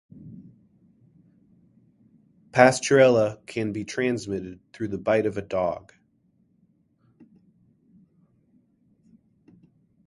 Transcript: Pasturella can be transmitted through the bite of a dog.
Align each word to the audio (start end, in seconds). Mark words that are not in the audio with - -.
Pasturella 2.53 3.37
can 3.45 3.71
be 3.71 3.83
transmitted 3.83 4.59
through 4.73 4.87
the 4.87 4.97
bite 4.97 5.27
of 5.27 5.37
a 5.37 5.43
dog. 5.43 5.93